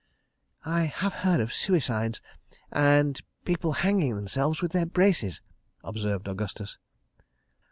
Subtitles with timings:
[0.65, 5.43] "I have heard of suicides—and—people hanging themselves with their braces,"
[5.83, 6.79] observed Augustus.